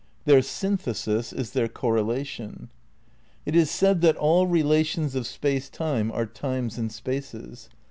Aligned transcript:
Their 0.25 0.41
synthesis 0.41 1.31
is 1.31 1.51
their 1.51 1.67
correlation. 1.67 2.71
It 3.45 3.55
is 3.55 3.69
said 3.69 4.01
that 4.01 4.17
all 4.17 4.47
relations 4.47 5.13
of 5.13 5.27
Space 5.27 5.69
Time 5.69 6.11
are 6.11 6.25
times 6.25 6.79
and 6.79 6.91
spaces. 6.91 7.69